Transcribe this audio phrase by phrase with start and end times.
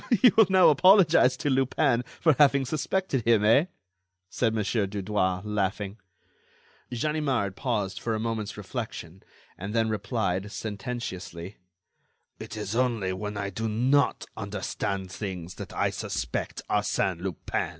[0.09, 3.65] "You will now apologize to Lupin for having suspected him, eh?"
[4.31, 4.63] said Mon.
[4.63, 5.99] Dudouis, laughing.
[6.91, 9.21] Ganimard paused for a moment's reflection,
[9.59, 11.57] and then replied, sententiously:
[12.39, 17.69] "It is only when I do not understand things that I suspect Arsène Lupin."